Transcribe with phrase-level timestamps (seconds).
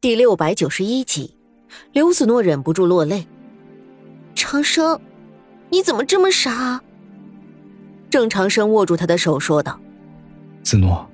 [0.00, 1.34] 第六百九十一集，
[1.90, 3.26] 刘子诺忍不住落泪。
[4.32, 5.00] 长生，
[5.70, 6.80] 你怎么这么傻？
[8.08, 9.76] 郑长生握住他的手说道
[10.62, 11.04] ：“子诺，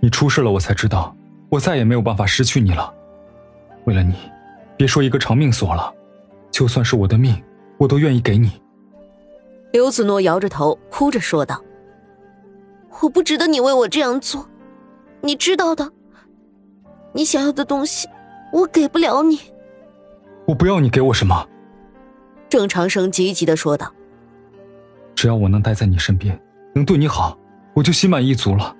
[0.00, 1.14] 你出事了，我才知道，
[1.50, 2.90] 我再也没有办法失去你了。
[3.84, 4.14] 为了你，
[4.78, 5.92] 别说一个长命锁了，
[6.50, 7.36] 就算是我的命，
[7.76, 8.52] 我都愿意给你。”
[9.72, 11.62] 刘子诺摇着头，哭着说道
[13.02, 14.48] ：“我不值得你为我这样做，
[15.20, 15.92] 你知道的。
[17.12, 18.08] 你想要的东西。”
[18.52, 19.40] 我给不了你，
[20.44, 21.48] 我不要你给我什么。
[22.50, 23.90] 郑长生急急的说道
[25.16, 26.38] ：“只要我能待在你身边，
[26.74, 27.36] 能对你好，
[27.72, 28.76] 我就心满意足了。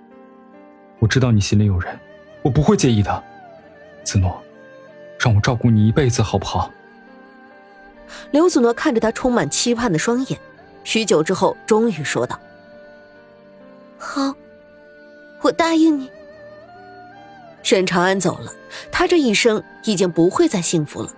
[0.98, 1.98] 我知道你心里有人，
[2.42, 3.24] 我不会介意的。
[4.04, 4.42] 子诺，
[5.18, 6.70] 让我照顾你一辈子，好不好？”
[8.30, 10.38] 刘子诺看着他充满期盼的双眼，
[10.84, 12.38] 许久之后，终于说道
[13.96, 14.34] ：“好，
[15.41, 16.10] 我答应你。”
[17.62, 18.52] 沈长安走了，
[18.90, 21.12] 他这一生已经不会再幸福了。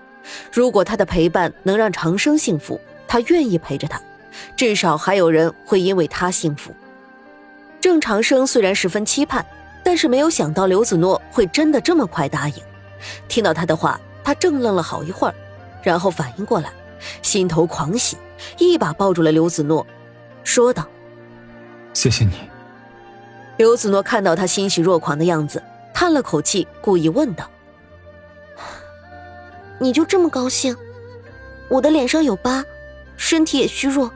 [0.53, 4.01] 如果他的陪伴能让长生幸福，他愿意陪着他，
[4.57, 6.75] 至少还有人会因为他幸福。
[7.81, 9.45] 郑长生虽然十分期盼，
[9.83, 12.55] 但是没有想到刘子诺会真的这么快答应。
[13.29, 15.35] 听到他的话，他怔愣了好一会儿，
[15.83, 16.71] 然后反应过来，
[17.21, 18.17] 心头狂喜，
[18.59, 19.87] 一把抱住了刘子诺，
[20.43, 20.87] 说道
[21.93, 22.33] ：“谢谢你。”
[23.59, 25.63] 刘子诺看到他欣喜若狂的样子。
[25.95, 27.49] 叹了口气，故意问道
[29.79, 30.77] ：“你就这么高兴？
[31.71, 32.65] 我的脸上有疤，
[33.17, 34.11] 身体也虚弱，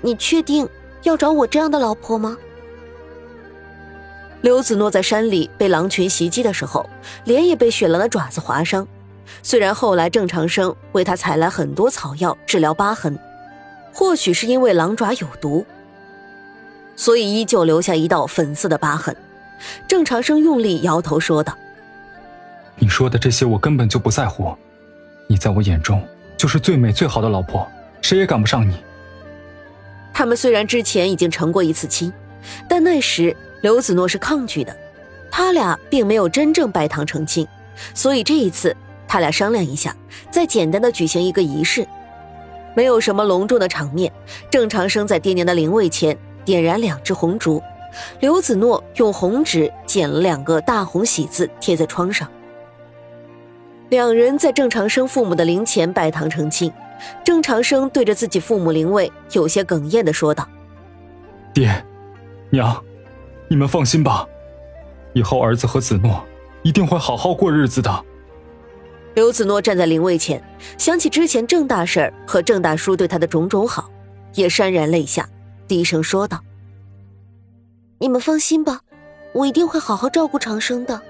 [0.00, 0.66] 你确定
[1.02, 2.36] 要找我这样的老婆吗？”
[4.40, 6.88] 刘子诺在山里被狼群袭击的时候，
[7.24, 8.88] 脸也被雪狼的爪子划伤。
[9.42, 13.16] 虽然后来郑长生为他采来很多草药治疗疤痕，
[13.92, 15.64] 或许是因为狼爪有毒，
[16.96, 19.14] 所以依旧留下一道粉色的疤痕。
[19.86, 21.56] 郑长生用力摇头说道
[22.76, 24.54] ：“你说的这些我根本就不在乎，
[25.26, 26.02] 你在我眼中
[26.36, 27.66] 就是最美最好的老婆，
[28.00, 28.76] 谁也赶不上你。”
[30.14, 32.12] 他们虽然之前已经成过一次亲，
[32.68, 34.76] 但那时刘子诺是抗拒的，
[35.30, 37.46] 他俩并没有真正拜堂成亲，
[37.94, 38.76] 所以这一次
[39.08, 39.96] 他俩商量一下，
[40.30, 41.86] 再简单的举行一个仪式，
[42.74, 44.12] 没有什么隆重的场面。
[44.50, 47.62] 郑长生在爹娘的灵位前点燃两支红烛。
[48.20, 52.28] 刘子诺用红纸剪了两个大红喜字贴在窗上。
[53.90, 56.72] 两人在郑长生父母的灵前拜堂成亲。
[57.24, 60.48] 郑长生对着自己父母灵位有些哽咽的说道
[61.52, 61.84] ：“爹，
[62.50, 62.80] 娘，
[63.48, 64.24] 你们放心吧，
[65.12, 66.22] 以后儿子和子诺
[66.62, 68.04] 一定会好好过日子的。”
[69.14, 70.40] 刘子诺站在灵位前，
[70.78, 73.90] 想起之前郑大婶和郑大叔对他的种种好，
[74.34, 75.28] 也潸然泪下，
[75.66, 76.38] 低声说道。
[78.02, 78.80] 你们放心吧，
[79.32, 81.00] 我一定会好好照顾长生的。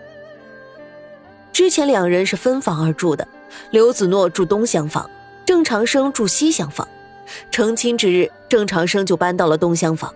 [1.51, 3.27] 之前两人是分房而住的，
[3.71, 5.09] 刘子诺住东厢房，
[5.47, 6.87] 郑长生住西厢房。
[7.51, 10.15] 成亲之日，郑长生就搬到了东厢房。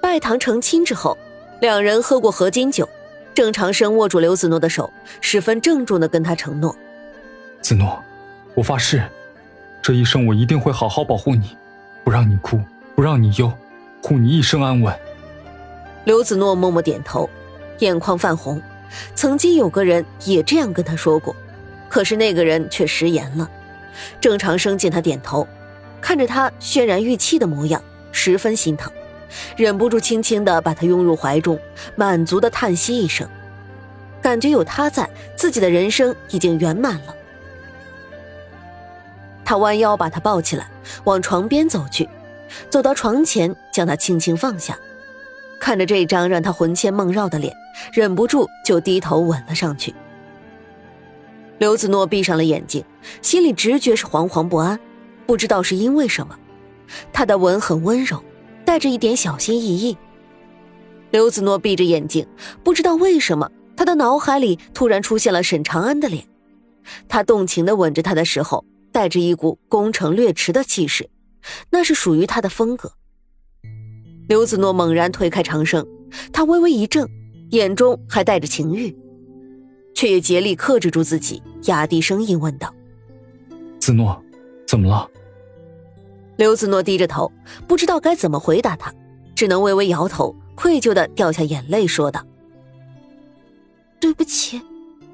[0.00, 1.18] 拜堂成亲之后，
[1.60, 2.88] 两人喝过合金酒，
[3.34, 4.88] 郑长生握住刘子诺的手，
[5.20, 6.72] 十分郑重的跟他承诺
[7.60, 8.00] ：“子诺，
[8.54, 9.02] 我发誓，
[9.82, 11.56] 这一生我一定会好好保护你，
[12.04, 12.60] 不让你哭，
[12.94, 13.52] 不让你忧，
[14.00, 14.96] 护你一生安稳。”
[16.04, 17.28] 刘子诺默默点头，
[17.78, 18.60] 眼眶泛红。
[19.14, 21.34] 曾经有个人也这样跟他说过，
[21.88, 23.50] 可是那个人却食言了。
[24.20, 25.48] 郑长生见他点头，
[26.00, 27.82] 看着他渲然欲泣的模样，
[28.12, 28.92] 十分心疼，
[29.56, 31.58] 忍不住轻轻的把他拥入怀中，
[31.96, 33.26] 满足的叹息一声，
[34.20, 37.14] 感觉有他在，自己的人生已经圆满了。
[39.44, 40.68] 他弯腰把他抱起来，
[41.04, 42.08] 往床边走去，
[42.70, 44.78] 走到床前，将他轻轻放下。
[45.64, 47.56] 看着这张让他魂牵梦绕的脸，
[47.90, 49.94] 忍不住就低头吻了上去。
[51.56, 52.84] 刘子诺闭上了眼睛，
[53.22, 54.78] 心里直觉是惶惶不安，
[55.24, 56.38] 不知道是因为什么。
[57.14, 58.22] 他的吻很温柔，
[58.66, 59.96] 带着一点小心翼翼。
[61.12, 62.26] 刘子诺闭着眼睛，
[62.62, 66.26] 不知道为什么，他的脑海里突然出现了沈长安的脸。
[67.08, 71.08] 他动情地吻着他的时候，带着一股攻城略池的气势，
[71.70, 72.92] 那是属于他的风格。
[74.26, 75.86] 刘子诺猛然推开长生，
[76.32, 77.06] 他微微一怔，
[77.50, 78.96] 眼中还带着情欲，
[79.94, 82.74] 却也竭力克制住自己，压低声音问道
[83.78, 84.18] ：“子诺，
[84.66, 85.06] 怎么了？”
[86.36, 87.30] 刘子诺低着头，
[87.68, 88.92] 不知道该怎么回答他，
[89.34, 92.24] 只能微微摇头，愧疚的掉下眼泪，说道
[94.00, 94.60] ：“对不起，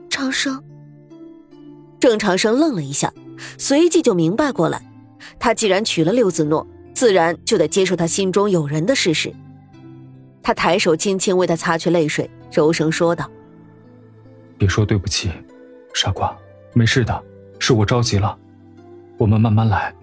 [0.09, 0.63] 长生。”
[1.99, 3.13] 郑长生愣了一下，
[3.59, 4.81] 随即就明白过来，
[5.41, 6.65] 他既然娶了刘子诺。
[6.95, 9.33] 自然就得接受他心中有人的事实。
[10.43, 13.31] 他抬手轻轻为他擦去泪水，柔声说道
[14.59, 15.31] ：“别说对不起，
[15.95, 16.37] 傻瓜，
[16.73, 17.23] 没事的，
[17.59, 18.37] 是我着急了，
[19.19, 19.95] 我们慢慢来。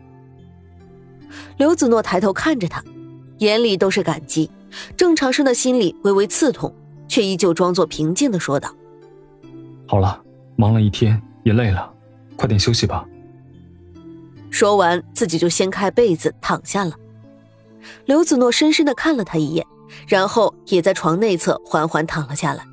[1.57, 2.83] 刘子诺抬头看着他，
[3.39, 4.49] 眼里都是感激。
[4.95, 6.73] 郑长生的心里微微刺痛，
[7.07, 8.73] 却依旧装作平静的说道
[9.87, 10.21] ：“好了，
[10.55, 11.91] 忙了一天也累了，
[12.35, 13.03] 快点休息吧。”
[14.57, 16.93] 说完，自己就掀开被子躺下了。
[18.05, 19.63] 刘子诺深深的看了他一眼，
[20.07, 22.65] 然后也在床内侧缓缓躺了下来，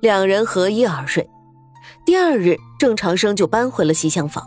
[0.00, 1.28] 两人合衣而睡。
[2.06, 4.42] 第二日，郑长生就搬回了西厢房，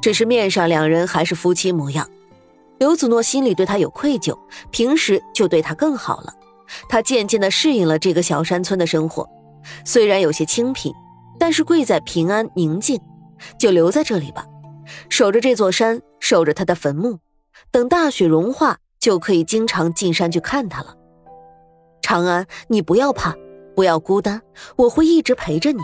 [0.00, 2.08] 只是面上两人还是夫妻模样。
[2.78, 4.34] 刘子诺心里对他有愧疚，
[4.70, 6.32] 平时就对他更好了。
[6.88, 9.28] 他渐渐的适应了这个小山村的生活，
[9.84, 10.90] 虽然有些清贫，
[11.38, 12.98] 但是贵在平安宁静。
[13.56, 14.44] 就留在这里吧，
[15.08, 17.18] 守着这座山，守着他的坟墓，
[17.70, 20.96] 等大雪融化，就可以经常进山去看他了。
[22.02, 23.36] 长安，你不要怕，
[23.74, 24.42] 不要孤单，
[24.76, 25.80] 我会一直陪着你。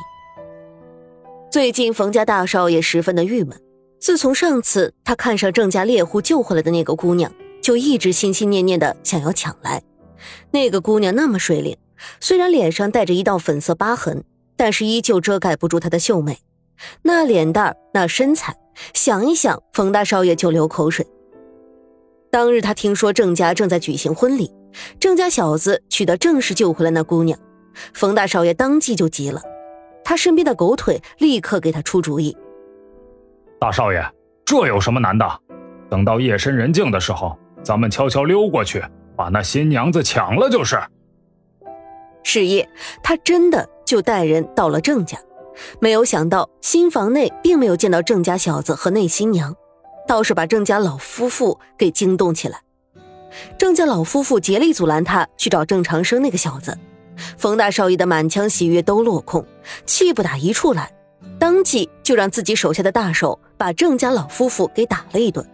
[1.50, 3.60] 最近冯家大少爷十分的郁闷。
[4.00, 9.82] 自从上次他看上郑家猎户救回来的那个姑娘，就一直心心念念的想要抢来。
[10.50, 11.76] 那个姑娘那么水灵，
[12.20, 14.24] 虽然脸上带着一道粉色疤痕，
[14.56, 16.38] 但是依旧遮盖不住她的秀美。
[17.02, 18.54] 那脸蛋那身材，
[18.92, 21.06] 想一想，冯大少爷就流口水。
[22.30, 24.50] 当日他听说郑家正在举行婚礼，
[24.98, 27.38] 郑家小子娶的正是救回来那姑娘，
[27.92, 29.40] 冯大少爷当即就急了，
[30.04, 32.36] 他身边的狗腿立刻给他出主意。
[33.60, 34.04] 大少爷，
[34.44, 35.26] 这有什么难的？
[35.88, 38.82] 等到夜深人静的时候，咱们悄悄溜过去，
[39.16, 40.76] 把那新娘子抢了就是。
[42.24, 42.68] 是夜，
[43.02, 45.16] 他真的就带人到了郑家，
[45.80, 49.54] 没有想到新房内并没有见到郑家小子和那新娘，
[50.06, 52.60] 倒是把郑家老夫妇给惊动起来。
[53.58, 56.78] 郑家老夫妇竭力阻拦他去找郑长生那个小子，
[57.36, 59.44] 冯大少爷的满腔喜悦都落空，
[59.86, 60.90] 气不打一处来。
[61.38, 65.44] 当即就让自己手下的大手把郑家老夫妇给打了一顿。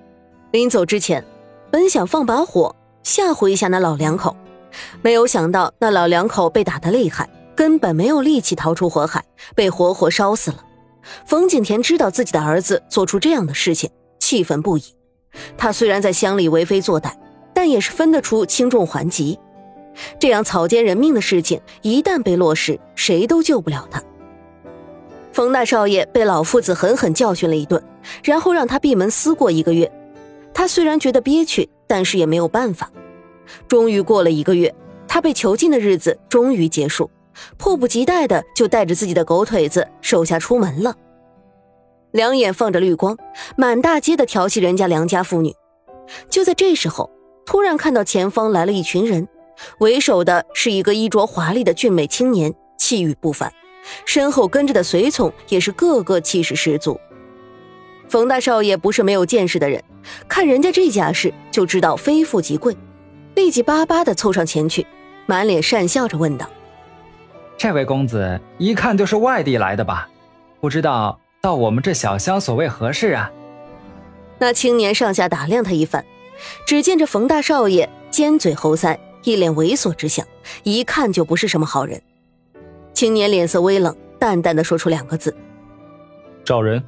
[0.52, 1.24] 临走之前，
[1.70, 4.36] 本想放把火吓唬一下那老两口，
[5.00, 9.24] 没有想到那老两口被打得厉害，根本没有力气逃出火海，
[9.54, 10.64] 被活活烧死了。
[11.26, 14.82] 冯景田知道自己的儿子做出这样的事情，气愤不已。
[15.56, 17.12] 他虽然在乡里为非作歹，
[17.54, 19.38] 但也是分得出轻重缓急。
[20.18, 24.02] 这样草菅人命的事情一旦被落实，谁都救不了他。
[25.32, 27.82] 冯大少爷被老夫子狠狠教训了一顿，
[28.24, 29.90] 然后让他闭门思过一个月。
[30.52, 32.90] 他虽然觉得憋屈，但是也没有办法。
[33.68, 34.74] 终于过了一个月，
[35.08, 37.10] 他被囚禁的日子终于结束，
[37.56, 40.94] 迫不及待的就带着自己的狗腿子手下出门了。
[42.12, 43.16] 两眼放着绿光，
[43.56, 45.54] 满大街的调戏人家良家妇女。
[46.28, 47.08] 就在这时候，
[47.46, 49.28] 突然看到前方来了一群人，
[49.78, 53.52] 为首的是一个衣着华丽的俊美青年，气宇不凡。
[54.04, 56.98] 身后跟着的随从也是个个气势十足。
[58.08, 59.82] 冯大少爷不是没有见识的人，
[60.28, 62.76] 看人家这架势就知道非富即贵，
[63.36, 64.84] 立即巴巴的凑上前去，
[65.26, 66.50] 满脸讪笑着问道
[67.60, 70.08] ：“这位公子一看就是外地来的吧？
[70.62, 73.30] 不知道到我们这小乡所为何事啊？”
[74.40, 76.02] 那青年上下打量他一番，
[76.66, 80.26] 只见这冯大少爷尖嘴猴腮，一脸猥琐之相，
[80.62, 82.00] 一看就不是什么好人。
[82.94, 85.36] 青年脸色微冷，淡淡的说出两个字
[86.42, 86.82] ：“找人。”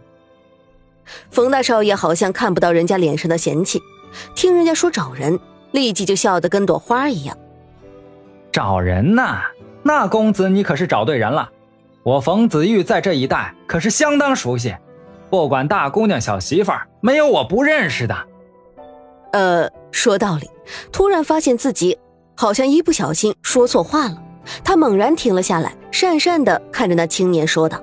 [1.30, 3.78] 冯大少爷好像看不到人家脸上的嫌弃，
[4.34, 5.38] 听人家说找人，
[5.72, 7.36] 立即就笑得跟朵花一样。
[8.50, 9.42] 找人呐？
[9.82, 11.50] 那公子你可是找对人了。
[12.02, 14.74] 我冯子玉在这一带可是相当熟悉，
[15.30, 18.16] 不管大姑娘小媳妇儿，没有我不认识的。
[19.32, 20.50] 呃，说道理，
[20.90, 21.98] 突然发现自己
[22.36, 24.22] 好像一不小心说错话了。
[24.64, 27.80] 他猛然停了下来，讪讪的看着那青年说道：“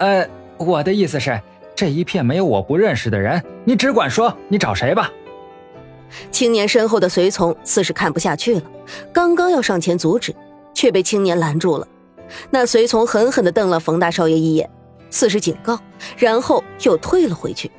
[0.00, 0.28] 呃，
[0.58, 1.40] 我的意思是，
[1.74, 5.10] 这一片没有我不认识的人，你只管说你找谁吧。”
[6.32, 8.62] 青年身后的随从似是看不下去了，
[9.12, 10.34] 刚刚要上前阻止，
[10.82, 11.86] 却被青年拦住了。
[12.50, 14.68] 那随从狠狠的瞪了冯大少爷一眼，
[15.10, 15.78] 似是警告，
[16.18, 17.70] 然后又退了回去。